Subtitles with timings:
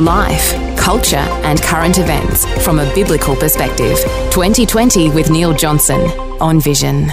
[0.00, 3.96] Life, culture, and current events from a biblical perspective.
[4.30, 5.98] 2020 with Neil Johnson
[6.38, 7.10] on Vision.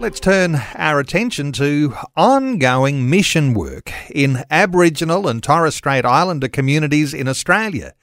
[0.00, 7.14] Let's turn our attention to ongoing mission work in Aboriginal and Torres Strait Islander communities
[7.14, 7.94] in Australia.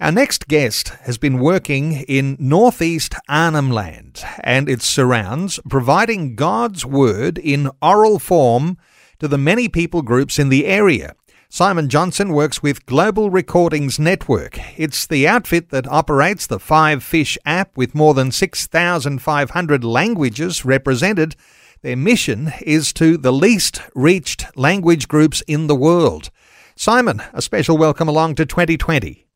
[0.00, 6.86] Our next guest has been working in northeast Arnhem Land and its surrounds, providing God's
[6.86, 8.78] Word in oral form
[9.18, 11.16] to the many people groups in the area.
[11.52, 14.56] Simon Johnson works with Global Recordings Network.
[14.78, 21.34] It's the outfit that operates the Five Fish app with more than 6,500 languages represented.
[21.82, 26.30] Their mission is to the least reached language groups in the world.
[26.76, 29.26] Simon, a special welcome along to 2020.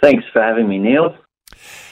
[0.00, 1.16] Thanks for having me, Neil.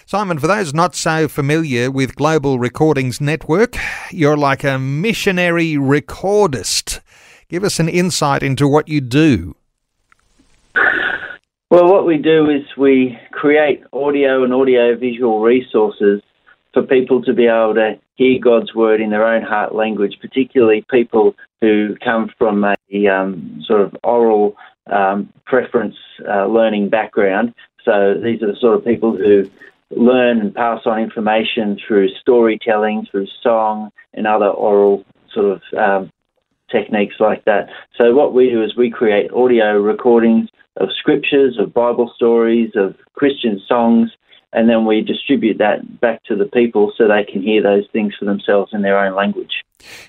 [0.04, 3.76] Simon, for those not so familiar with Global Recordings Network,
[4.10, 7.00] you're like a missionary recordist.
[7.50, 9.56] Give us an insight into what you do.
[11.68, 16.22] Well, what we do is we create audio and audio visual resources
[16.72, 20.84] for people to be able to hear God's word in their own heart language, particularly
[20.92, 24.56] people who come from a um, sort of oral
[24.86, 25.96] um, preference
[26.28, 27.52] uh, learning background.
[27.84, 29.50] So these are the sort of people who
[29.90, 36.12] learn and pass on information through storytelling, through song, and other oral sort of um,
[36.70, 37.68] techniques like that.
[37.96, 42.94] So what we do is we create audio recordings of scriptures, of Bible stories, of
[43.14, 44.10] Christian songs,
[44.52, 48.14] and then we distribute that back to the people so they can hear those things
[48.18, 49.62] for themselves in their own language.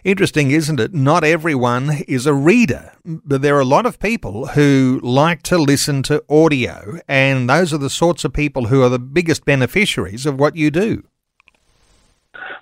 [0.03, 0.93] Interesting, isn't it?
[0.93, 5.57] Not everyone is a reader, but there are a lot of people who like to
[5.57, 10.25] listen to audio, and those are the sorts of people who are the biggest beneficiaries
[10.25, 11.03] of what you do.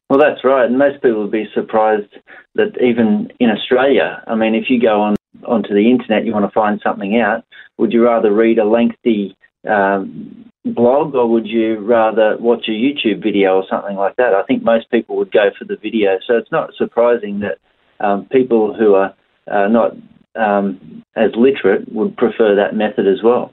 [0.09, 0.65] Well, that's right.
[0.65, 2.11] And most people would be surprised
[2.55, 6.45] that even in Australia, I mean, if you go on onto the internet, you want
[6.45, 7.43] to find something out,
[7.77, 9.37] would you rather read a lengthy
[9.69, 14.33] um, blog or would you rather watch a YouTube video or something like that?
[14.33, 16.17] I think most people would go for the video.
[16.27, 17.59] So it's not surprising that
[18.05, 19.13] um, people who are
[19.49, 19.95] uh, not
[20.35, 23.51] um, as literate would prefer that method as well.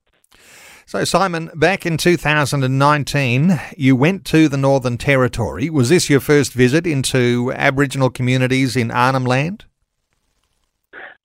[0.89, 5.69] So, Simon, back in 2019, you went to the Northern Territory.
[5.69, 9.65] Was this your first visit into Aboriginal communities in Arnhem Land?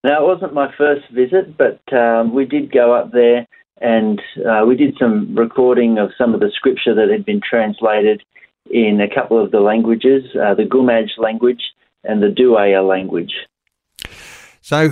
[0.04, 3.46] No, it wasn't my first visit, but um, we did go up there
[3.80, 8.24] and uh, we did some recording of some of the scripture that had been translated
[8.72, 11.62] in a couple of the languages, uh, the Gumatj language
[12.04, 13.34] and the Dhuwaya language.
[14.62, 14.90] So,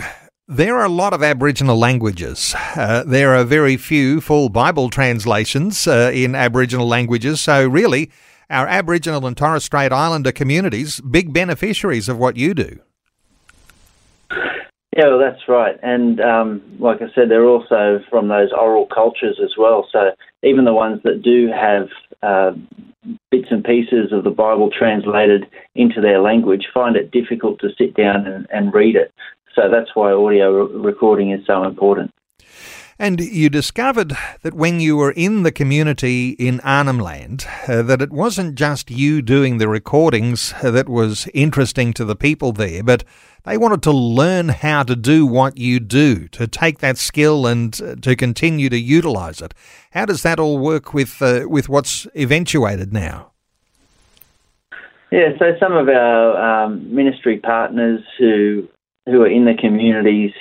[0.50, 2.56] there are a lot of Aboriginal languages.
[2.76, 7.40] Uh, there are very few full Bible translations uh, in Aboriginal languages.
[7.40, 8.10] So, really,
[8.50, 12.80] our Aboriginal and Torres Strait Islander communities, big beneficiaries of what you do.
[14.98, 15.78] Yeah, well, that's right.
[15.84, 19.88] And um, like I said, they're also from those oral cultures as well.
[19.92, 20.12] So,
[20.42, 21.90] even the ones that do have
[22.24, 22.58] uh,
[23.30, 25.46] bits and pieces of the Bible translated
[25.76, 29.14] into their language find it difficult to sit down and, and read it.
[29.60, 32.14] So that's why audio recording is so important.
[32.98, 38.02] And you discovered that when you were in the community in Arnhem Land, uh, that
[38.02, 42.84] it wasn't just you doing the recordings uh, that was interesting to the people there,
[42.84, 43.04] but
[43.44, 47.82] they wanted to learn how to do what you do, to take that skill and
[47.82, 49.54] uh, to continue to utilize it.
[49.92, 53.32] How does that all work with uh, with what's eventuated now?
[55.12, 58.70] Yeah, so some of our um, ministry partners who
[59.10, 60.32] who are in the communities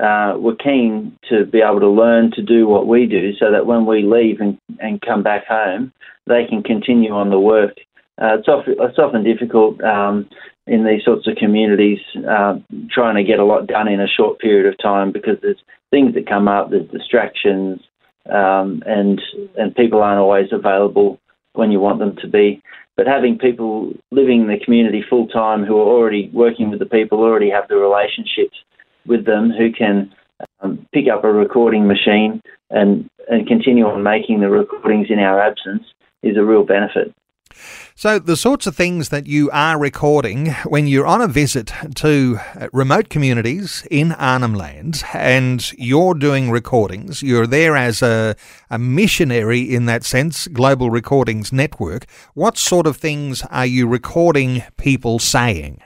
[0.00, 3.66] uh, were keen to be able to learn to do what we do so that
[3.66, 5.92] when we leave and, and come back home,
[6.26, 7.76] they can continue on the work.
[8.20, 10.28] Uh, it's, often, it's often difficult um,
[10.66, 12.58] in these sorts of communities uh,
[12.90, 16.14] trying to get a lot done in a short period of time because there's things
[16.14, 17.80] that come up, there's distractions,
[18.30, 19.20] um, and
[19.58, 21.20] and people aren't always available
[21.54, 22.62] when you want them to be.
[22.96, 26.86] But having people living in the community full time who are already working with the
[26.86, 28.56] people, already have the relationships
[29.06, 30.12] with them, who can
[30.60, 32.40] um, pick up a recording machine
[32.70, 35.84] and, and continue on making the recordings in our absence
[36.22, 37.12] is a real benefit.
[37.94, 42.38] So, the sorts of things that you are recording when you're on a visit to
[42.58, 48.36] uh, remote communities in Arnhem Land and you're doing recordings, you're there as a,
[48.70, 52.06] a missionary in that sense, Global Recordings Network.
[52.34, 55.80] What sort of things are you recording people saying?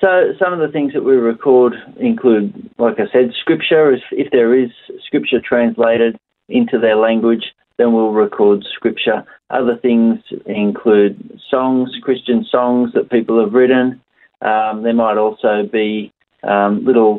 [0.00, 3.92] So, some of the things that we record include, like I said, scripture.
[3.92, 4.70] If, if there is
[5.04, 6.16] scripture translated
[6.48, 7.44] into their language,
[7.76, 9.24] then we'll record scripture.
[9.50, 14.00] Other things include songs, Christian songs that people have written.
[14.40, 16.12] Um, there might also be
[16.44, 17.18] um, little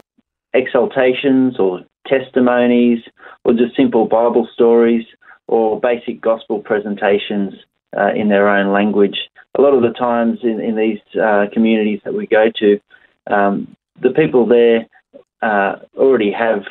[0.56, 3.00] exaltations or testimonies
[3.44, 5.06] or just simple Bible stories
[5.48, 7.54] or basic gospel presentations
[7.98, 9.18] uh, in their own language.
[9.58, 12.80] A lot of the times in, in these uh, communities that we go to,
[13.30, 14.88] um, the people there
[15.42, 16.64] uh, already have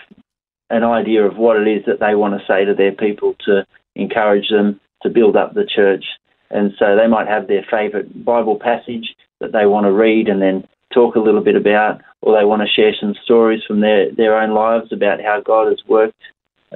[0.70, 3.66] an idea of what it is that they want to say to their people to
[3.94, 6.04] encourage them to build up the church.
[6.50, 10.42] And so they might have their favourite Bible passage that they want to read and
[10.42, 14.12] then talk a little bit about, or they want to share some stories from their,
[14.14, 16.20] their own lives about how God has worked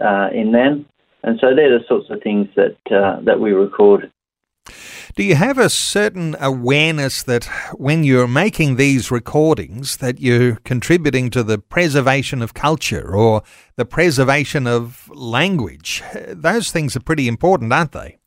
[0.00, 0.86] uh, in them.
[1.22, 4.12] And so they're the sorts of things that uh, that we record.
[5.14, 7.44] Do you have a certain awareness that
[7.74, 13.42] when you're making these recordings that you're contributing to the preservation of culture or
[13.76, 16.02] the preservation of language?
[16.28, 18.18] Those things are pretty important, aren't they?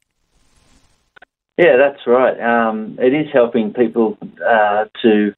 [1.58, 2.40] Yeah, that's right.
[2.40, 4.18] Um, it is helping people
[4.48, 5.34] uh, to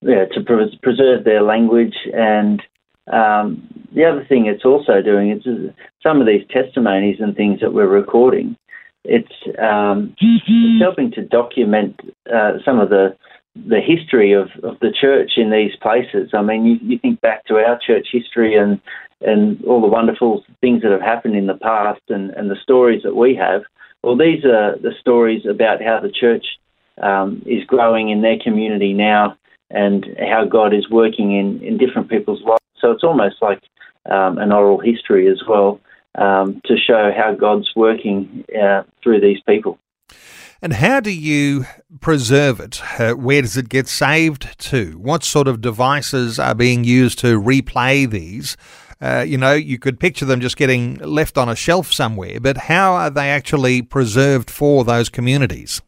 [0.00, 2.62] yeah, to pre- preserve their language, and
[3.12, 5.44] um, the other thing it's also doing is
[6.02, 8.56] some of these testimonies and things that we're recording
[9.04, 12.00] it's, um, it's helping to document
[12.32, 13.16] uh, some of the
[13.66, 16.30] the history of, of the church in these places.
[16.32, 18.80] I mean, you, you think back to our church history and
[19.20, 23.02] and all the wonderful things that have happened in the past and, and the stories
[23.02, 23.62] that we have.
[24.04, 26.46] Well, these are the stories about how the church
[27.02, 29.36] um, is growing in their community now
[29.70, 32.62] and how God is working in, in different people's lives.
[32.80, 33.60] So it's almost like
[34.08, 35.80] um, an oral history as well
[36.14, 39.78] um, to show how God's working uh, through these people.
[40.60, 41.66] And how do you
[42.00, 42.82] preserve it?
[43.00, 44.98] Uh, where does it get saved to?
[44.98, 48.56] What sort of devices are being used to replay these?
[49.00, 52.56] Uh, you know, you could picture them just getting left on a shelf somewhere, but
[52.56, 55.80] how are they actually preserved for those communities?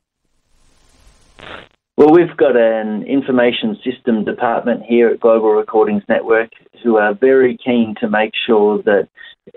[1.96, 6.50] Well, we've got an information system department here at Global Recordings Network
[6.82, 9.08] who are very keen to make sure that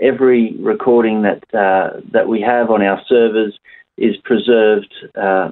[0.01, 3.57] every recording that uh, that we have on our servers
[3.97, 5.51] is preserved uh,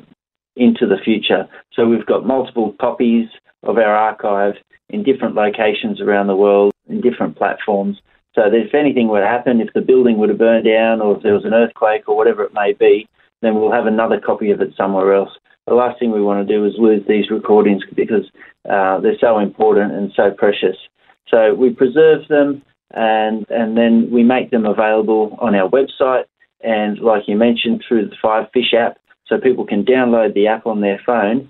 [0.56, 1.48] into the future.
[1.74, 3.30] So we've got multiple copies
[3.64, 4.56] of our archive
[4.90, 7.98] in different locations around the world, in different platforms.
[8.34, 11.18] So that if anything were to happen, if the building were to burn down, or
[11.18, 13.08] if there was an earthquake, or whatever it may be,
[13.42, 15.32] then we'll have another copy of it somewhere else.
[15.68, 18.26] The last thing we want to do is lose these recordings because
[18.70, 20.78] uh, they're so important and so precious.
[21.30, 22.62] So we preserve them
[22.94, 26.26] and and then we make them available on our website
[26.64, 28.98] and like you mentioned through the Five Fish app,
[29.28, 31.50] so people can download the app on their phone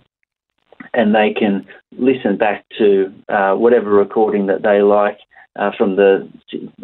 [0.94, 1.66] and they can
[1.98, 5.20] listen back to uh, whatever recording that they like
[5.58, 6.30] uh, from the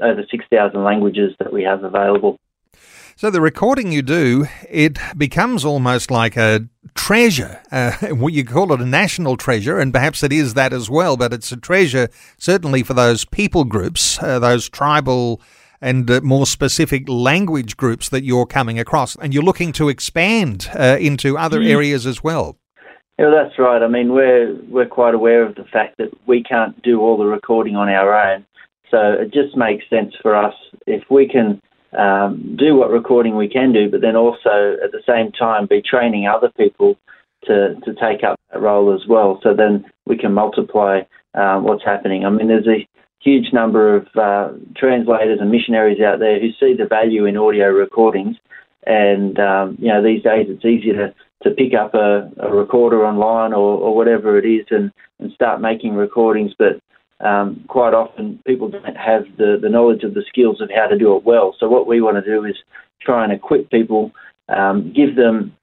[0.01, 2.37] over 6,000 languages that we have available.
[3.19, 7.59] So the recording you do, it becomes almost like a treasure.
[7.71, 7.93] Uh,
[8.29, 11.17] you call it a national treasure, and perhaps it is that as well.
[11.17, 15.41] But it's a treasure certainly for those people groups, uh, those tribal
[15.81, 20.69] and uh, more specific language groups that you're coming across, and you're looking to expand
[20.77, 21.69] uh, into other mm.
[21.71, 22.55] areas as well.
[23.17, 23.81] Yeah, that's right.
[23.81, 27.25] I mean, we're we're quite aware of the fact that we can't do all the
[27.25, 28.45] recording on our own,
[28.91, 30.53] so it just makes sense for us
[30.85, 31.59] if we can
[31.97, 35.81] um, do what recording we can do, but then also at the same time be
[35.81, 36.97] training other people
[37.45, 39.39] to, to take up that role as well.
[39.43, 41.01] So then we can multiply
[41.33, 42.25] uh, what's happening.
[42.25, 42.87] I mean, there's a
[43.19, 47.67] huge number of uh, translators and missionaries out there who see the value in audio
[47.69, 48.37] recordings.
[48.85, 51.13] And, um, you know, these days it's easier to,
[51.43, 55.61] to pick up a, a recorder online or, or whatever it is and, and start
[55.61, 56.53] making recordings.
[56.57, 56.81] But
[57.19, 60.97] um, quite often people don't have the, the knowledge of the skills of how to
[60.97, 61.55] do it well.
[61.59, 62.55] So what we want to do is
[63.01, 64.11] try and equip people,
[64.49, 65.55] um, give them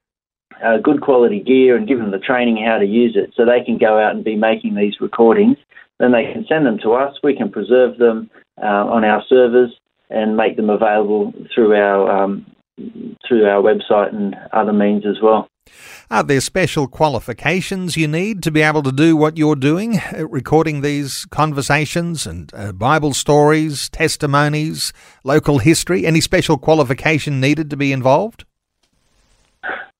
[0.64, 3.64] uh, good quality gear and give them the training how to use it so they
[3.64, 5.56] can go out and be making these recordings.
[5.99, 7.16] Then they can send them to us.
[7.23, 8.30] We can preserve them
[8.61, 9.73] uh, on our servers
[10.11, 12.46] and make them available through our um,
[13.26, 15.49] through our website and other means as well.
[16.11, 20.26] Are there special qualifications you need to be able to do what you're doing, uh,
[20.28, 24.92] recording these conversations and uh, Bible stories, testimonies,
[25.25, 26.06] local history?
[26.06, 28.44] Any special qualification needed to be involved?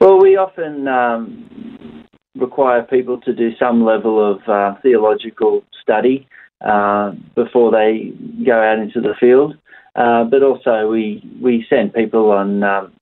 [0.01, 2.05] Well, we often um,
[2.37, 6.29] require people to do some level of uh, theological study
[6.61, 8.13] uh, before they
[8.45, 9.57] go out into the field.
[9.97, 12.93] Uh, but also, we we send people on um,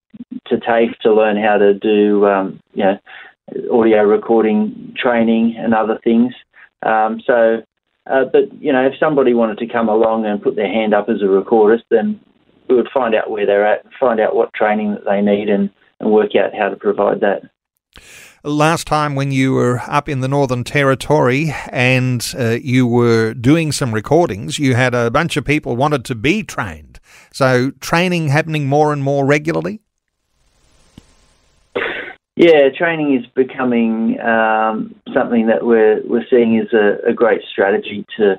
[0.47, 2.99] to TAFE to learn how to do um, you know
[3.73, 6.33] audio recording training and other things.
[6.85, 7.63] Um, so,
[8.11, 11.09] uh, but you know, if somebody wanted to come along and put their hand up
[11.09, 12.21] as a recordist, then
[12.69, 15.71] we would find out where they're at, find out what training that they need, and,
[16.01, 17.43] and work out how to provide that.
[18.45, 23.71] Last time when you were up in the Northern Territory and uh, you were doing
[23.71, 26.99] some recordings, you had a bunch of people wanted to be trained.
[27.33, 29.81] So training happening more and more regularly.
[32.43, 38.05] Yeah, training is becoming um, something that we're we're seeing as a, a, great strategy
[38.17, 38.35] to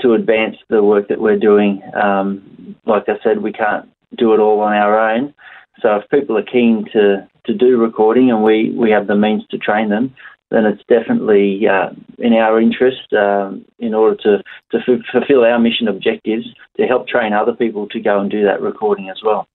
[0.00, 1.82] to advance the work that we're doing.
[1.94, 5.34] Um, like I said, we can't do it all on our own.
[5.82, 9.42] So if people are keen to, to do recording and we, we have the means
[9.50, 10.14] to train them,
[10.50, 15.58] then it's definitely uh, in our interest um, in order to, to f- fulfill our
[15.58, 16.46] mission objectives
[16.78, 19.46] to help train other people to go and do that recording as well.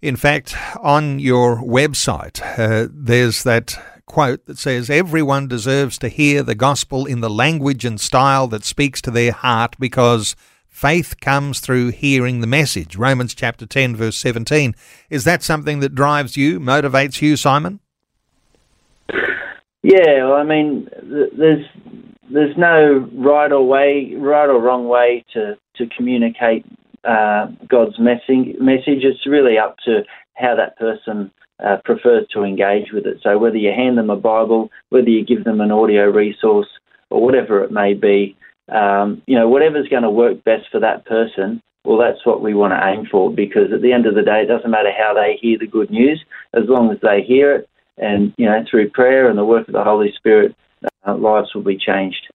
[0.00, 3.76] In fact, on your website, uh, there's that
[4.06, 8.64] quote that says, Everyone deserves to hear the gospel in the language and style that
[8.64, 10.36] speaks to their heart because
[10.68, 12.94] faith comes through hearing the message.
[12.94, 14.76] Romans chapter 10, verse 17.
[15.10, 17.80] Is that something that drives you, motivates you, Simon?
[19.82, 21.64] Yeah, well, I mean, there's
[22.30, 26.64] there's no right or way, right or wrong way to to communicate
[27.04, 28.56] uh, God's message.
[28.60, 29.04] Message.
[29.04, 30.02] It's really up to
[30.34, 31.30] how that person
[31.64, 33.18] uh, prefers to engage with it.
[33.22, 36.68] So whether you hand them a Bible, whether you give them an audio resource,
[37.10, 38.36] or whatever it may be,
[38.68, 41.62] um, you know, whatever's going to work best for that person.
[41.84, 44.42] Well, that's what we want to aim for because at the end of the day,
[44.42, 47.68] it doesn't matter how they hear the good news, as long as they hear it,
[47.96, 50.54] and you know, through prayer and the work of the Holy Spirit,
[51.06, 52.28] uh, lives will be changed.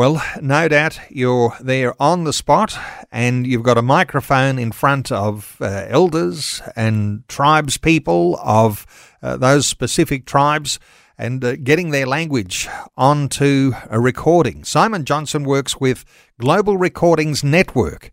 [0.00, 2.78] Well, no doubt you're there on the spot
[3.12, 8.86] and you've got a microphone in front of uh, elders and tribes people of
[9.22, 10.80] uh, those specific tribes
[11.18, 12.66] and uh, getting their language
[12.96, 14.64] onto a recording.
[14.64, 16.06] Simon Johnson works with
[16.38, 18.10] Global Recordings Network.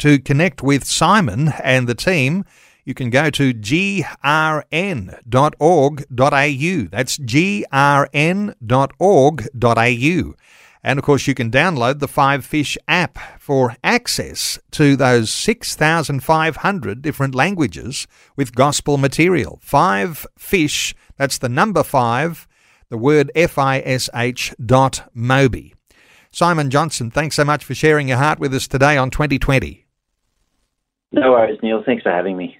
[0.00, 2.44] To connect with Simon and the team,
[2.84, 4.08] you can go to grn.org.au.
[6.90, 8.54] That's grn.org.au.
[10.82, 17.02] And of course, you can download the Five Fish app for access to those 6,500
[17.02, 18.06] different languages
[18.36, 19.58] with gospel material.
[19.62, 22.48] Five Fish, that's the number five,
[22.88, 25.74] the word F I S H dot Mobi.
[26.32, 29.84] Simon Johnson, thanks so much for sharing your heart with us today on 2020.
[31.12, 31.82] No worries, Neil.
[31.84, 32.59] Thanks for having me.